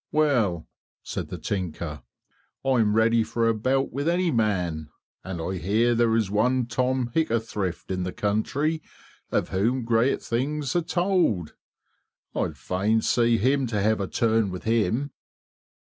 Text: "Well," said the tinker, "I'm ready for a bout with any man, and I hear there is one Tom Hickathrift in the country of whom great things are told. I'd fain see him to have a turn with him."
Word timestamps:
"Well," 0.11 0.67
said 1.03 1.27
the 1.29 1.37
tinker, 1.37 2.01
"I'm 2.65 2.95
ready 2.95 3.23
for 3.23 3.47
a 3.47 3.53
bout 3.53 3.93
with 3.93 4.09
any 4.09 4.31
man, 4.31 4.89
and 5.23 5.39
I 5.39 5.57
hear 5.57 5.93
there 5.93 6.15
is 6.15 6.31
one 6.31 6.65
Tom 6.65 7.11
Hickathrift 7.13 7.91
in 7.91 8.01
the 8.01 8.11
country 8.11 8.81
of 9.31 9.49
whom 9.49 9.85
great 9.85 10.19
things 10.19 10.75
are 10.75 10.81
told. 10.81 11.53
I'd 12.33 12.57
fain 12.57 13.03
see 13.03 13.37
him 13.37 13.67
to 13.67 13.79
have 13.79 14.01
a 14.01 14.07
turn 14.07 14.49
with 14.49 14.63
him." 14.63 15.11